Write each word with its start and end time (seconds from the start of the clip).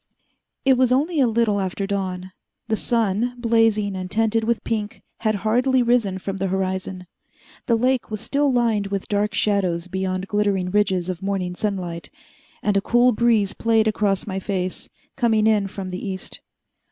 It 0.65 0.79
was 0.79 0.91
only 0.91 1.19
a 1.19 1.27
little 1.27 1.59
after 1.61 1.85
dawn. 1.85 2.31
The 2.69 2.75
sun, 2.75 3.35
blazing 3.37 3.95
and 3.95 4.09
tinted 4.09 4.43
with 4.43 4.63
pink, 4.63 5.03
had 5.19 5.35
hardly 5.45 5.83
risen 5.83 6.17
from 6.17 6.37
the 6.37 6.47
horizon. 6.47 7.05
The 7.67 7.75
lake 7.75 8.09
was 8.09 8.19
still 8.19 8.51
lined 8.51 8.87
with 8.87 9.07
dark 9.07 9.35
shadows 9.35 9.87
behind 9.87 10.27
glittering 10.27 10.71
ridges 10.71 11.07
of 11.07 11.21
morning 11.21 11.53
sunlight, 11.53 12.09
and 12.63 12.75
a 12.75 12.81
cool 12.81 13.11
breeze 13.11 13.53
played 13.53 13.87
across 13.87 14.25
my 14.25 14.39
face, 14.39 14.89
coming 15.15 15.45
in 15.45 15.67
from 15.67 15.91
the 15.91 16.03
east. 16.03 16.39